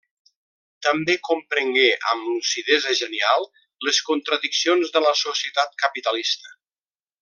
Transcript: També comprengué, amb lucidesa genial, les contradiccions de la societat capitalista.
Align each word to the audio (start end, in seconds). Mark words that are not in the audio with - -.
També 0.85 1.15
comprengué, 1.27 1.85
amb 2.13 2.25
lucidesa 2.31 2.95
genial, 3.03 3.47
les 3.89 4.03
contradiccions 4.11 4.97
de 4.97 5.07
la 5.09 5.17
societat 5.25 5.81
capitalista. 5.87 6.57